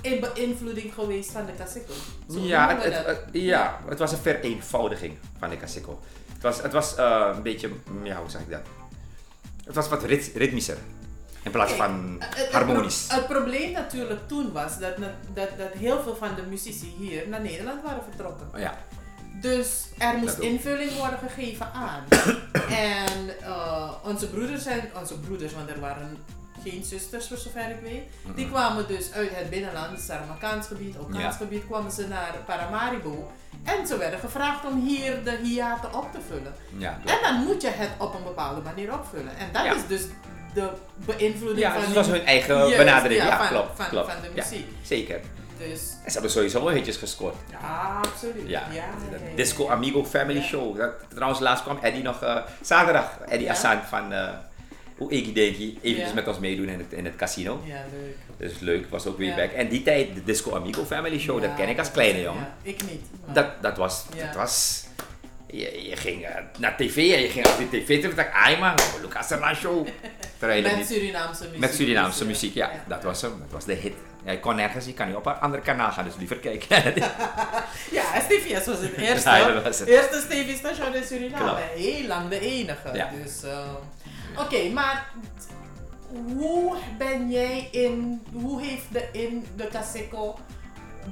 [0.00, 1.92] in- beïnvloeding geweest van de Casico.
[2.26, 6.00] Ja het, ja, het was een vereenvoudiging van de Casico.
[6.32, 8.60] Het was, het was eh, een beetje, mm, ja hoe zeg ik dat?
[9.64, 10.76] Het was wat rit- ritmischer.
[11.42, 13.04] In plaats Kijk, van het- het- harmonisch.
[13.08, 14.96] Het, probleem natuurlijk toen was dat,
[15.34, 18.60] dat, dat heel veel van de muzici hier naar Nederland waren vertrokken.
[18.60, 18.74] Ja,
[19.40, 22.02] Dus er moest invulling worden gegeven aan.
[22.96, 26.16] en eh, onze broeders zijn, onze broeders, want er waren
[26.62, 28.02] geen zusters voor zover ik weet,
[28.34, 31.30] die kwamen dus uit het binnenland, Saramakaans gebied, Okaans Ja.
[31.30, 33.30] gebied, kwamen ze naar Paramaribo.
[33.64, 36.54] En ze werden gevraagd om hier de hiaten op te vullen.
[36.78, 39.36] ja, En dan moet je het op een bepaalde manier opvullen.
[39.36, 39.74] En dat Ja.
[39.74, 40.02] is dus
[40.54, 43.20] de beïnvloeding ja van dus het was hun eigen Juist, benadering.
[43.20, 43.70] ja, Ja, van- klopt.
[43.76, 44.12] van- klopt.
[44.12, 44.66] van de Ja, muziek.
[44.82, 45.20] zeker.
[45.58, 47.34] Dus En ze hebben sowieso wel hitjes gescoord.
[47.50, 48.42] ja, absoluut.
[48.48, 48.62] Ja.
[49.34, 50.42] Disco Amigo Family.
[50.42, 50.76] Show.
[50.78, 53.50] Dat, trouwens, laatst kwam Eddie nog, eh, zaterdag, Eddie.
[53.50, 54.28] Assant van uh,
[55.00, 56.14] Oeki Denki, eventjes Ja.
[56.14, 57.60] met ons meedoen in het, in het casino.
[57.64, 58.16] Ja, leuk.
[58.50, 59.36] Dus leuk, was ook weer Ja.
[59.36, 59.50] back.
[59.52, 62.40] En die tijd, de Disco Amigo Family Show, dat ken ik als kleine jongen.
[62.62, 63.02] ja, ik niet.
[63.32, 64.84] Dat, dat was, dat was,
[65.52, 68.58] je, je ging eh, naar tv en je ging op die tv en dacht, ai
[68.58, 69.40] man, Lucas dat
[70.76, 71.58] met Surinaamse muziek.
[71.58, 73.38] met Surinaamse dus, muziek, ja, dat was hem.
[73.40, 73.92] Dat was de hit.
[74.24, 76.82] Je kon nergens, je kan niet op een ander kanaal gaan, dus liever kijken.
[77.90, 79.30] Ja, STVS was het eerste.
[79.30, 79.88] Ja, dat was het.
[79.88, 81.44] Eerste TV-station in Suriname.
[81.44, 81.60] Klopt.
[81.74, 82.90] Heel lang de enige.
[82.92, 83.10] Ja.
[83.22, 83.58] Dus, eh,
[84.38, 85.08] Oké, maar
[86.36, 90.38] hoe ben jij in, hoe heeft de, in de Caseco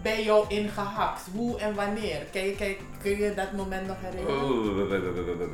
[0.03, 1.23] bij jou ingehakt?
[1.33, 2.21] Hoe en wanneer?
[2.33, 5.49] Kan je, kun je dat moment nog herinneren?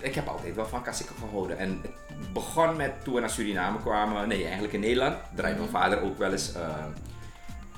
[0.00, 1.58] Ik heb altijd wel van Cassico gehouden.
[1.58, 4.28] En het begon met toen we naar Suriname kwamen.
[4.28, 5.16] Nee, eigenlijk in Nederland.
[5.34, 6.62] Draaide mijn vader ook wel eens uh,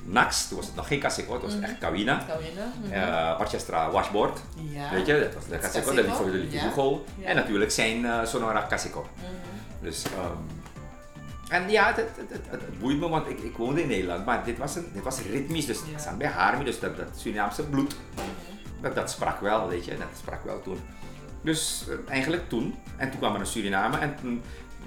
[0.04, 0.48] Nax.
[0.48, 2.22] Toen was het nog geen Cassico, het was echt Kawina.
[2.26, 2.72] Kawina?
[2.82, 2.92] mhm.
[2.92, 4.40] Uh, orchestra Washboard.
[4.54, 4.90] ja.
[4.90, 6.58] Weet je, dat was de Cassico, de Cassico, Liefde de.
[6.58, 7.04] Hugo.
[7.18, 7.26] Ja.
[7.26, 9.06] En natuurlijk zijn uh, Sonora Cassico.
[9.16, 9.84] Mhm.
[9.84, 10.63] Dus, ehm,
[11.48, 14.24] en ja, het, het, het, het, het boeit me, want ik, ik woonde in Nederland,
[14.24, 15.92] maar dit was, een, dit was ritmisch, dus Ja.
[15.92, 17.96] ik zat bij haar, dus dat, dat Surinaamse bloed,
[18.80, 20.78] dat, dat sprak wel, weet je, dat sprak wel toen.
[21.42, 24.42] Dus eh, eigenlijk toen, en toen kwam er naar Suriname en toen,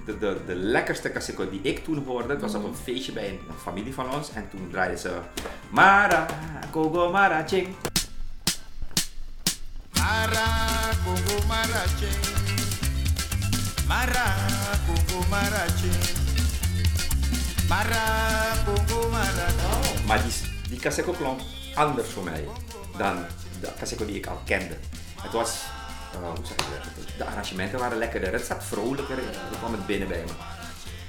[0.06, 3.30] de, de, de lekkerste kaseko die ik toen hoorde, het was op een feestje bij
[3.30, 5.12] een, een familie van ons en toen draaiden ze
[5.70, 6.26] Mara,
[6.72, 7.76] Kogo Mara Ching.
[9.94, 10.68] Mara
[11.04, 12.08] Congo Marache
[13.88, 14.36] Mara Mara
[14.86, 16.17] Congo Marache
[20.08, 20.34] Maar die,
[20.70, 21.40] die Kaseko klonk
[21.76, 22.48] anders voor mij
[22.98, 23.26] dan
[23.62, 24.78] de Kaseko die ik al kende.
[25.22, 25.64] Het was,
[26.14, 26.64] eh, hoe zeg je
[26.96, 27.18] dat?
[27.18, 30.32] De arrangementen waren lekkerder, het zat vrolijker, er kwam het binnen bij me.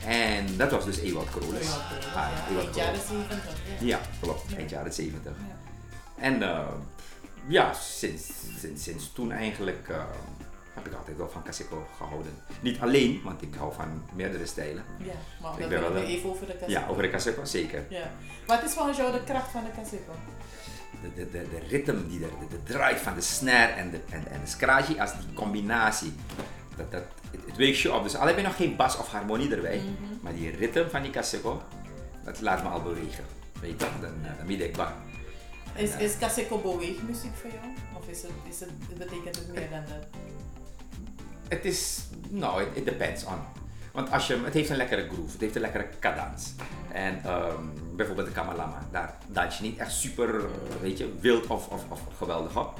[0.06, 1.68] En dat was dus Ewald Krolis.
[2.14, 3.26] Ah, Ewald Eind jaren Krolis.
[3.28, 3.38] 70.
[3.78, 3.86] Ja.
[3.86, 5.32] Ja, klopt, eind jaren 70.
[5.32, 5.56] Ja.
[6.22, 6.66] En eh,
[7.48, 8.24] ja, sinds,
[8.60, 10.02] sinds, sinds toen eigenlijk eh,
[10.78, 12.32] heb ik altijd wel van Kaseko gehouden.
[12.60, 14.84] Niet alleen, want ik hou van meerdere stijlen.
[14.98, 15.12] Ja,
[15.42, 16.70] maar Ik ben een- even over de Kaseko.
[16.80, 17.84] Ja, over de Kaseko zeker.
[17.88, 18.10] Ja.
[18.46, 20.12] Wat is volgens jou de kracht van de Kaseko?
[21.02, 24.00] de, de, de, de ritme die er, de, de drive van de snare en de,
[24.10, 26.12] en, en de scratchy als die combinatie.
[26.76, 28.02] Dat, dat, het, het weegt je op.
[28.02, 29.82] Dus al heb je nog geen bas of harmonie erbij,
[30.20, 31.62] maar die ritme van die kaseko,
[32.24, 33.24] dat laat me al bewegen.
[33.60, 34.88] Weet je, dan, eh, dan weet ik wat.
[35.74, 37.72] Is, is Kaseko beweegmuziek voor jou?
[37.98, 40.06] Of is het, is het, betekent het meer dan dat?
[41.48, 43.38] Het is, nou, it, it depends on.
[43.92, 46.52] Want als je, het heeft een lekkere groove, het heeft een lekkere cadans.
[46.92, 47.62] En ehm,
[47.96, 50.40] bijvoorbeeld de Kamalama, daar dans je niet echt super,
[50.80, 52.78] weet je, wild of, of, of geweldig op.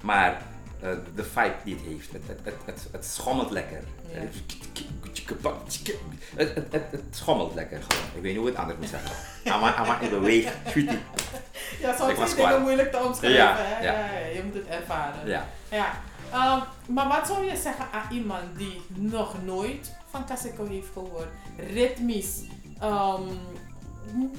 [0.00, 0.42] Maar
[0.80, 3.80] eh, de vibe die het heeft, het, het, het, het, het schommelt lekker.
[4.12, 4.18] Ja.
[4.18, 4.34] Het,
[6.54, 8.04] het, het, het schommelt lekker gewoon.
[8.14, 9.10] Ik weet niet hoe het anders moet zeggen.
[9.44, 10.88] Ama, ama in schuitie.
[11.80, 12.60] Ja, soms zijn dingen kwaad.
[12.60, 13.38] moeilijk te omschrijven.
[13.38, 13.84] Ja, hè?
[13.84, 13.92] ja.
[13.92, 15.28] Ja, ja, je moet het ervaren.
[15.28, 15.46] Ja.
[15.70, 16.00] Ja.
[16.32, 21.28] Ehm, maar wat zou je zeggen aan iemand die nog nooit van Kaseko heeft gehoord,
[21.56, 22.42] ritmisch,
[22.80, 23.22] ehm,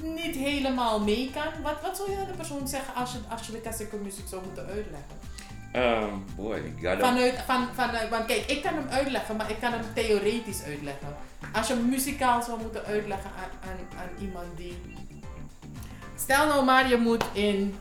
[0.02, 1.62] niet helemaal mee kan?
[1.62, 4.28] Wat, wat zou je aan de persoon zeggen als je, als je de Kaseko muziek
[4.28, 5.16] zou moeten uitleggen?
[5.72, 9.72] Ehm, boy, ik Vanuit, van, vanuit, want kijk, ik kan hem uitleggen, maar ik kan
[9.72, 11.16] hem theoretisch uitleggen.
[11.52, 14.96] Als je muzikaal zou moeten uitleggen aan, aan, aan iemand die...
[16.16, 17.76] Stel nou maar, je moet in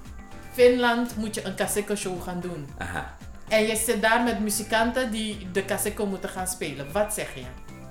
[0.51, 2.67] Finland moet je een Kaseko show gaan doen.
[2.77, 3.15] Aha.
[3.49, 6.91] En je zit daar met muzikanten die de Kaseko moeten gaan spelen.
[6.91, 7.41] Wat zeg je?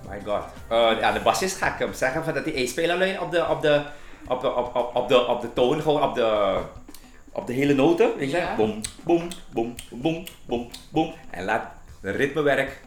[0.08, 0.44] My god.
[0.68, 3.30] Eh, ja, de bassist ga ik hem zeggen van dat hij één speel alleen op
[3.30, 3.82] de, op de,
[4.28, 6.58] op de, op, op, op de, op de toon, gewoon op de,
[7.32, 8.16] op de hele noten.
[8.16, 8.36] Weet je?
[8.36, 8.54] Ja.
[8.56, 11.14] Boom, boom, boom, boom, boom, boom.
[11.30, 11.66] En laat
[12.00, 12.80] de ritmewerk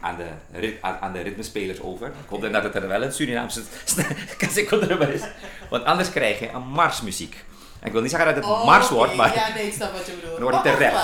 [0.00, 2.06] aan de, rit, aan, aan de ritmespelers over.
[2.06, 3.62] Ik hoop dan dat het er wel een Surinaamse
[4.38, 5.22] kaseko erbij is.
[5.70, 7.44] Want anders krijg je een marsmuziek.
[7.84, 9.28] Ik wil niet zeggen dat het mars wordt, maar...
[9.30, 10.32] Oh, Ja, nee, ik snap wat je bedoelt.
[10.32, 10.94] Dan wordt het Oh, terecht.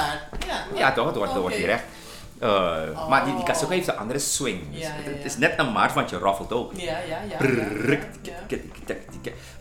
[0.46, 1.06] Ja, Ja, toch?
[1.06, 1.64] Het wordt, het wordt Oké.
[1.64, 1.84] hier recht.
[2.40, 3.68] Eh, Maar die, die Oh.
[3.68, 4.72] heeft een andere swing.
[4.72, 6.72] Dus Ja, het, is net een mars, want je raffelt ook.
[6.76, 7.36] Ja, ja, ja.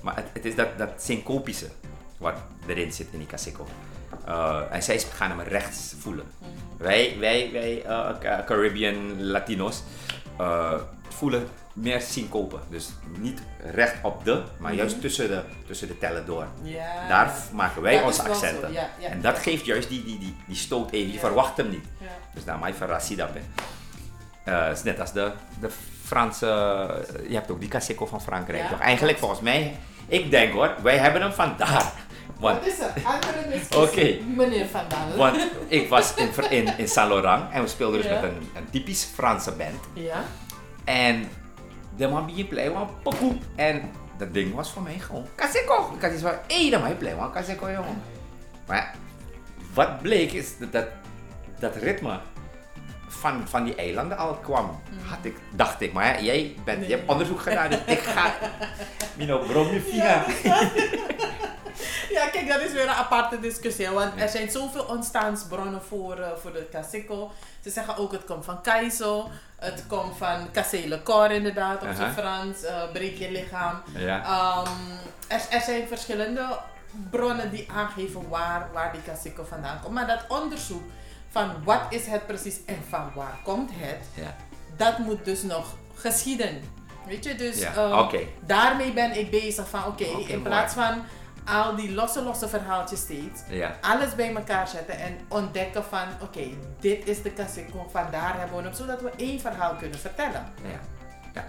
[0.01, 1.67] Maar het, het is dat, dat syncopische
[2.17, 2.33] wat
[2.67, 3.67] erin zit in die Kaseko.
[4.27, 6.25] Uh, en zij gaan hem rechts voelen.
[6.39, 6.49] Mhm.
[6.83, 9.81] Wij, wij, wij uh, Ca- Caribbean Latino's
[11.09, 12.57] voelen meer syncope.
[12.69, 16.47] Dus niet recht op de, maar juist tussen de, tussen de tellen door.
[16.61, 16.67] Mhm.
[16.71, 17.07] Ja.
[17.07, 18.71] Daar maken wij onze accenten.
[18.71, 21.13] ja, en dat geeft juist die, die, die, die stoot even.
[21.13, 21.85] Je verwacht hem niet.
[22.33, 23.29] Dus daar mij verrast dat.
[23.33, 23.39] hè.
[24.51, 25.69] Eh, het is net als de, de
[26.03, 26.45] Franse.
[27.27, 28.69] Je hebt ook die Kaseko van Frankrijk.
[28.69, 28.79] Toch?
[28.79, 29.75] Eigenlijk volgens mij.
[30.07, 31.91] Ik denk hoor, wij hebben hem vandaar.
[32.39, 32.91] Want, Wat is het?
[33.03, 34.17] Andere Oké.
[34.35, 35.17] meneer Van Dalen.
[35.17, 38.69] want ik was in, in, in Saint Laurent en we speelden dus met een, een
[38.69, 39.79] typisch Franse band.
[39.93, 40.23] Ja?
[40.83, 41.29] En
[41.97, 43.35] de man die play was pokoe.
[43.55, 45.91] En dat ding was voor mij gewoon Kaseko.
[45.95, 48.01] Ik had iets van, hé, hey, dat mij play was Kaseko jongen.
[48.67, 48.95] Maar
[49.73, 50.87] wat bleek is dat dat,
[51.59, 52.19] dat ritme
[53.07, 54.79] van, van die eilanden al kwam.
[55.05, 56.89] Had ik, dacht ik, maar jij bent, Nee.
[56.89, 58.33] je hebt onderzoek gedaan, dus ik ga.
[59.17, 60.25] Mino, brom je vinger.
[62.09, 63.89] Ja, kijk, dat is weer een aparte discussie.
[63.89, 67.31] Want er zijn zoveel ontstaansbronnen voor, eh, voor de Kaseko.
[67.63, 69.29] Ze zeggen ook het komt van Kaizo.
[69.55, 72.13] Het komt van Cassele Cor inderdaad, op zijn.
[72.13, 72.63] Frans.
[72.63, 73.81] eh breek je lichaam.
[73.95, 74.23] Ja.
[74.23, 74.71] Ehm,
[75.27, 76.59] er, er zijn verschillende
[77.11, 79.93] bronnen die aangeven waar, waar die Kaseko vandaan komt.
[79.93, 80.83] Maar dat onderzoek
[81.29, 84.35] van wat is het precies en van waar komt het, ja.
[84.77, 86.61] dat moet dus nog geschieden.
[87.07, 91.03] Weet je, dus Ja, ehm, daarmee ben ik bezig van oké, Oké, in plaats van
[91.47, 93.75] al die losse losse verhaaltjes steeds, Ja.
[93.81, 96.43] alles bij elkaar zetten en ontdekken van oké,
[96.79, 100.45] dit is de Kaseko, vandaar hebben we hem, zodat we één verhaal kunnen vertellen.
[100.63, 100.79] Ja.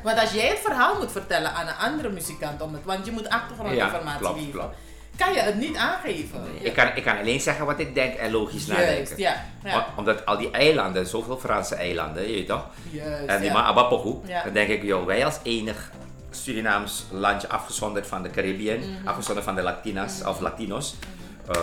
[0.03, 3.13] Want als jij het verhaal moet vertellen aan een andere muzikant, om het, want je
[3.13, 4.53] moet achtergrondinformatie klopt, geven.
[4.53, 4.77] klopt.
[5.17, 6.43] kan je het niet aangeven.
[6.43, 9.19] Nee, ik, kan, ik kan alleen zeggen wat ik denk en logisch Juist, nadenken.
[9.19, 9.45] ja.
[9.65, 9.77] ja.
[9.77, 12.67] Om- Omdat al die eilanden, zoveel Franse eilanden, je weet toch?
[12.91, 13.53] Juist, En die ja.
[14.27, 14.43] Ja.
[14.45, 15.91] dan denk ik, joh, wij als enig
[16.43, 19.07] Surinaams landje afgezonderd van de Caribbean, Mhm.
[19.09, 20.95] afgezonderd van de Latinas of Latinos.
[21.53, 21.63] eh,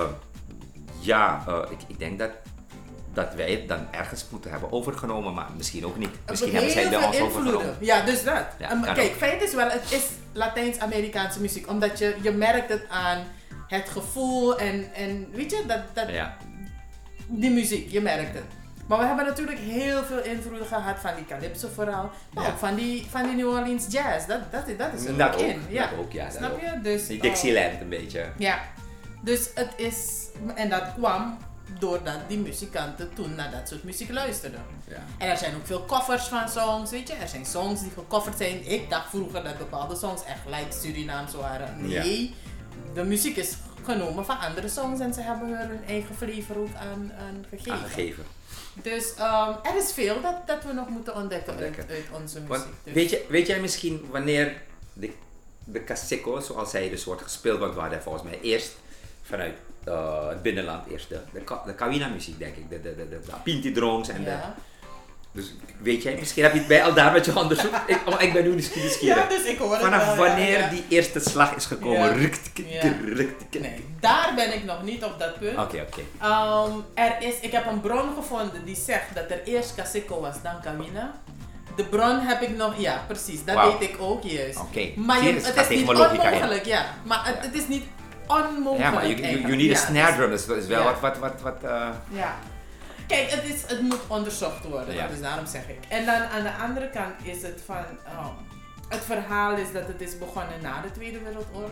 [1.00, 2.30] ja, eh, ik, ik denk dat,
[3.14, 6.10] dat wij het dan ergens moeten hebben overgenomen, maar misschien ook niet.
[6.30, 7.76] Misschien hebben zij veel ons overgenomen.
[7.80, 8.46] Ja, dus dat.
[8.60, 9.16] Ja, Um, kan kijk, ook.
[9.18, 11.70] feit is wel, het is Latijns-Amerikaanse muziek.
[11.70, 13.24] Omdat je, je merkt het aan
[13.68, 16.38] het gevoel en, en weet je, dat, dat, Ja,
[17.28, 18.44] die muziek, je merkt het.
[18.88, 22.10] Maar we hebben natuurlijk heel veel invloeden gehad van die calypso vooral.
[22.34, 22.50] Maar Ja.
[22.50, 24.26] ook van die, van die New Orleans jazz.
[24.28, 25.62] Dat, dat, dat is er dat ook in.
[25.69, 25.88] Ja.
[25.89, 26.24] Dat ook, ja.
[26.26, 26.60] dat Snap ook.
[26.62, 26.82] je?
[26.82, 28.26] Dus, Die Dixieland een beetje.
[28.38, 28.60] ja.
[29.21, 30.28] Dus het is...
[30.56, 31.38] En dat kwam
[31.80, 34.62] doordat die muzikanten toen naar dat soort muziek luisterden.
[34.88, 34.95] Ja.
[35.17, 37.13] En er zijn ook veel covers van songs, weet je.
[37.13, 38.71] Er zijn songs die gecoverd zijn.
[38.71, 41.88] Ik dacht vroeger dat bepaalde songs echt like Surinaams waren.
[41.88, 42.34] Nee,
[42.93, 46.76] de muziek is genomen van andere songs en ze hebben er hun eigen flavor ook
[46.76, 47.71] aan, aan gegeven.
[47.74, 48.24] Aangegeven.
[48.84, 51.82] Dus ehm, er is veel dat, dat we nog moeten ontdekken, Ontdekken.
[51.84, 52.48] Uit, uit onze muziek.
[52.48, 54.62] Want Dus- weet, je, weet jij misschien wanneer
[54.94, 55.12] de,
[55.64, 58.76] de Caseco, zoals hij dus wordt gespeeld, want we hadden volgens mij eerst
[59.22, 62.70] vanuit eh, het binnenland eerst de, de, Ka- de Kawina muziek, denk ik.
[62.70, 64.38] De, de, de, de, de Pinti Drones en de.
[65.36, 67.74] Dus weet jij, misschien heb je het bij al daar met je onderzoek.
[67.88, 69.02] Ik, oh, ik ben nu nieuwsgierig.
[69.02, 70.69] ja, dus ik hoor het Vanaf wel, wanneer ja.
[70.69, 72.00] die eerste slag is gekomen?
[72.00, 72.08] Ja.
[72.08, 72.52] Rukt,
[73.06, 75.58] rukt, Nee, daar ben ik nog niet op dat punt.
[75.58, 76.02] Oké, oké.
[76.21, 80.36] Ehm, er is, ik heb een bron gevonden die zegt dat er eerst Kaseko was,
[80.43, 81.13] dan Kawina.
[81.76, 84.60] De bron heb ik nog, ja precies, dat weet ik ook juist.
[84.60, 84.89] Oké.
[84.95, 86.86] Maar je, je, er het is niet onmogelijk, ja.
[87.04, 87.84] Maar het, is niet
[88.28, 90.30] onmogelijk Ja, maar you, you, need a snare dus- drum.
[90.30, 92.36] Dus dat is wel wat, wat, wat, wat eh, Ja.
[93.08, 95.08] Kijk, het, is, het moet onderzocht worden, Ja.
[95.08, 95.80] dus daarom zeg ik.
[95.89, 98.28] En dan aan de andere kant is het van, oh,
[98.89, 101.72] het verhaal is dat het is begonnen na de Tweede Wereldoorlog.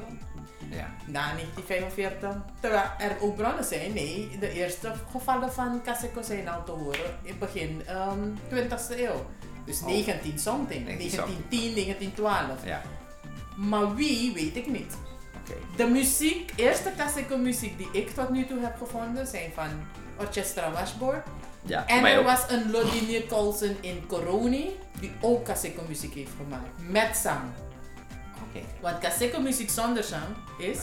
[0.70, 0.96] ja.
[1.06, 2.30] Na 1945.
[2.60, 3.94] Terwijl er ook bronnen zijn.
[3.94, 8.20] Nee, de eerste gevallen van Kaseko zijn al te horen in begin ehm
[8.50, 9.26] 20e eeuw.
[9.66, 9.86] Dus Oh.
[9.88, 10.86] 19 something.
[10.86, 11.50] 19 something.
[11.50, 12.66] 1910, 1912.
[12.66, 12.82] Ja,
[13.56, 14.94] Maar wie, weet ik niet.
[15.76, 19.70] De muziek, eerste Kaseko muziek die ik tot nu toe heb gevonden, zijn van
[20.20, 21.28] Orchestra Washboard.
[21.62, 22.26] Ja, En er ook.
[22.26, 26.70] was een Lodinier Colson in Coroni, die ook Kaseko muziek heeft gemaakt.
[26.90, 27.42] Met zang.
[28.50, 28.66] Oké.
[28.82, 30.24] Want Kaseko muziek zonder zang
[30.58, 30.80] is...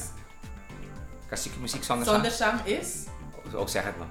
[1.27, 2.61] Klassieke muziek zonder Zonder zang?
[2.64, 3.05] zang is...
[3.55, 4.09] Ook zeg het maar.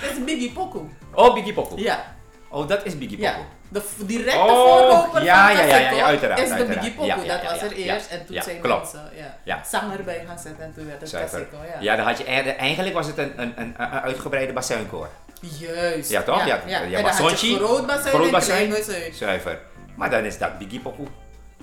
[0.00, 0.78] Dat is Biggie Poku.
[1.14, 1.80] Oh, Biggie Poku.
[1.82, 2.13] Ja,
[2.54, 3.32] Oh, dat is Biggie ja.
[3.32, 3.46] Poku.
[3.68, 6.64] De directe Oh, voorloper ja, van ja, ja, ja, ja, uiteraard, is de.
[6.64, 6.94] Biggie.
[7.00, 8.92] Ja, ja, dat ja, was er ja, eerst en toen ja, zijn klopt.
[8.92, 9.62] mensen ja, Ja.
[9.64, 11.38] zanger bij gaan zetten en toen werd het Zuiver.
[11.38, 11.56] Kaseko.
[11.72, 11.80] Ja.
[11.80, 15.08] Ja, dan had je, eigenlijk- was het een, een, een, een uitgebreide bassuinkoor.
[15.40, 16.10] Juist.
[16.10, 16.46] Ja, toch?
[16.46, 18.74] Ja, Ja, ja, bassontje, je groot bassuin.
[19.14, 19.58] Zuiver.
[19.94, 21.02] Maar dan is dat Biggie Poku.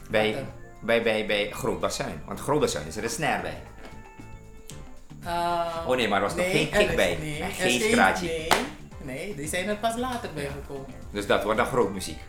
[0.10, 0.36] Bij,
[0.82, 2.22] bij, bij, bij groot bassuin.
[2.26, 3.58] Want groot bassuin is er een snare bij.
[5.26, 7.18] Ah, Oh nee, maar er was nog geen kick bij.
[7.22, 8.28] Nee, En geen straatje.
[8.28, 8.48] Nee,
[9.04, 10.86] nee, die zijn er pas later bij gekomen.
[11.12, 12.20] Dus dat wordt dan groot muziek.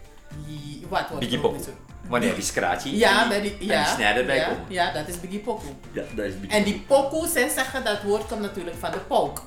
[0.46, 1.70] Die- Wat wordt Biggie zo?
[2.08, 4.64] Wanneer die scratchy Ja, en bij die, en ja, die ja, komen.
[4.68, 5.66] Ja, dat is Biggie Poku.
[5.92, 8.98] Ja, dat is Biggie En die poku, zij zeggen dat woord komt natuurlijk van de
[8.98, 9.42] pook.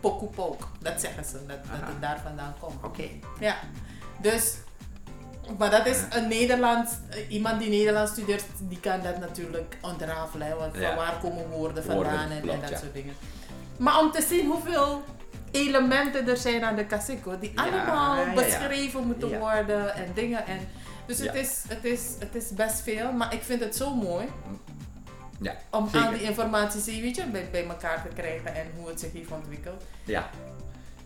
[0.00, 0.68] Poku pook.
[0.80, 2.84] Dat zeggen ze, dat, dat het daar vandaan komt.
[2.84, 3.02] Oké.
[3.40, 3.56] Ja.
[4.22, 4.54] Dus,
[5.58, 10.46] maar dat is een Nederlands, eh, iemand die Nederlands studeert, die kan dat natuurlijk ontrafelen.
[10.46, 10.86] hè, Want Ja.
[10.88, 12.78] van waar komen woorden vandaan Woorden, en, dat ja.
[12.78, 13.14] soort dingen.
[13.78, 15.02] Maar om te zien hoeveel
[15.58, 20.46] elementen er zijn aan de Kaseko, die allemaal beschreven moeten worden en dingen.
[20.46, 20.58] En,
[21.06, 24.26] dus het, is, het, is, het is best veel, maar ik vind het zo mooi
[25.40, 26.06] Ja, om zeker.
[26.06, 29.30] al die informatie weet je, bij, bij elkaar te krijgen en hoe het zich heeft
[29.30, 29.82] ontwikkeld.
[30.04, 30.30] Ja.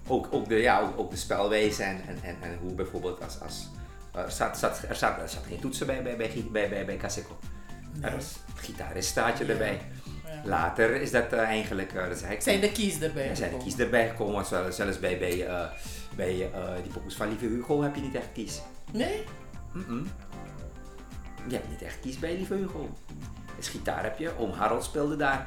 [0.07, 3.41] Ook, ook, de, ja, ook, ook de spelwijze en, en, en, en hoe bijvoorbeeld als...
[3.41, 3.69] als
[4.15, 6.99] er, staat, staat, er, staat, er staat geen toetsen bij, bij, bij, bij, bij.
[8.01, 9.51] Er is gitarist staat je Ja.
[9.53, 9.81] erbij.
[10.45, 10.49] Ja.
[10.49, 11.93] Later is dat eh, eigenlijk...
[11.93, 13.29] eh, dat is eigenlijk Zijn de keys erbij?
[13.29, 14.35] er zijn de kies erbij gekomen.
[14.35, 15.65] want Zelfs, zelfs bij, bij, eh,
[16.17, 16.51] bij
[16.83, 18.61] die pokus van Lieve Hugo heb je niet echt kies.
[18.93, 19.25] Nee?
[19.73, 20.11] Mm-mm.
[21.49, 22.91] Je hebt niet echt kies bij Lieve Hugo.
[23.57, 24.31] Dus gitaar heb je.
[24.39, 25.47] Oom Harold speelde daar.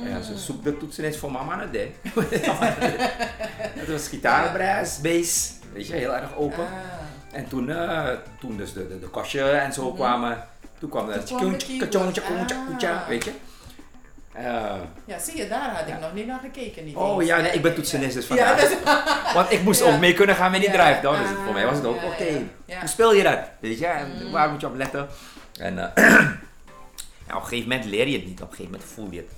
[0.00, 0.08] Mm.
[0.08, 1.88] Ja, ze zoek de toetsen eens voor mama naar dit.
[3.78, 5.52] Het was gitaar, brass, bass.
[5.72, 6.64] Weet je, heel erg open.
[6.64, 6.72] Ah.
[7.32, 8.08] En toen, eh,
[8.40, 10.44] toen dus de, de, de kostje en zo kwamen,
[10.78, 12.66] toen kwam Toen kwam de tjoentje, koentje, Ah.
[12.66, 13.32] koentje, weet je.
[15.06, 15.98] Ja, zie je, daar had ik Ja.
[15.98, 16.84] nog niet naar gekeken.
[16.84, 17.26] Niet oh eens.
[17.28, 18.60] ja, nee, ik ben toetsenist dus Ja, vandaag.
[18.60, 21.18] dat is- Want ik moest ook mee kunnen gaan met die drive down.
[21.22, 22.42] Dus Ah, voor mij was het ook, oké,
[22.78, 23.38] hoe speel je dat?
[23.60, 24.32] Weet je, en Mm.
[24.32, 25.08] waar moet je op letten?
[25.60, 25.84] En eh,
[27.28, 29.30] op een gegeven moment leer je het niet, op een gegeven moment voel je het.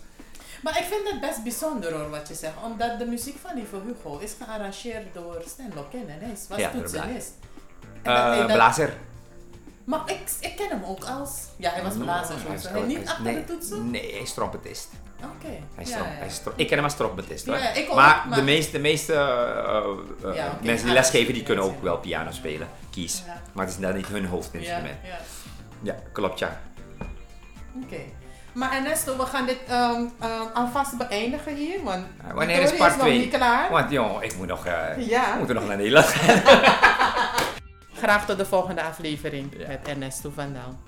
[0.62, 2.52] Maar ik vind het best bijzonder hoor, wat je zegt.
[2.64, 6.09] Omdat de muziek van Lieve Hugo is gearrangeerd door Stan Loken.
[6.09, 7.32] En hij is- was toetsenist.
[8.02, 8.92] Dat- blazer.
[9.87, 11.31] Maar ik, ik ken hem ook als...
[11.57, 12.68] Ja, hij was blazer Hij is zo.
[12.68, 13.90] tro- Hij niet achter nee, de toetsen?
[13.90, 14.88] Nee, hij is trompetist.
[15.25, 15.46] Oké.
[15.75, 17.57] Hij is Ja, trom- ja, hij is ik ken hem als trompetist hoor.
[17.59, 21.42] Ja, ik ook, maar, maar- de meeste, de meeste eh, eh, mensen die lesgeven, die
[21.42, 22.68] kunnen ook wel piano spelen.
[22.90, 23.22] Kies.
[23.53, 24.96] Maar het is net niet hun hoofdinstrument.
[25.05, 25.16] ja.
[25.83, 26.61] Ja, klopt ja.
[27.85, 28.01] Oké.
[28.53, 32.96] Maar Ernesto, we gaan dit ehm, ehm, alvast beëindigen hier, want Uh, wanneer is part
[32.96, 33.18] nog 2?
[33.18, 33.70] niet klaar.
[33.70, 35.33] Want joh, ik moet nog, eh, Ja.
[35.33, 36.14] we moeten nog naar Nederland.
[37.96, 40.78] Graag tot de volgende aflevering met Ernesto van Dal.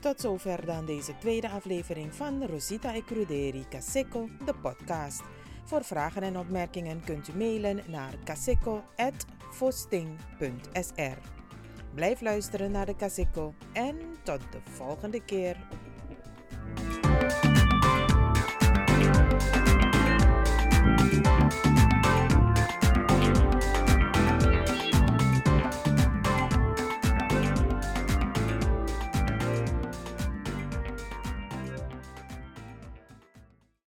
[0.00, 5.22] Tot zover dan deze tweede aflevering van Rosita e Cruderi Caseco, de podcast.
[5.64, 11.16] Voor vragen en opmerkingen kunt u mailen naar caseco.vosting.sr.
[11.94, 15.56] Blijf luisteren naar de Caseco en tot de volgende keer.